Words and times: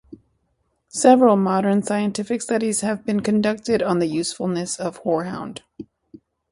Several 0.87 1.35
modern 1.35 1.83
scientific 1.83 2.41
studies 2.41 2.81
have 2.81 3.05
been 3.05 3.19
conducted 3.19 3.83
on 3.83 3.99
the 3.99 4.07
usefulness 4.07 4.79
of 4.79 4.97
horehound. 5.03 5.59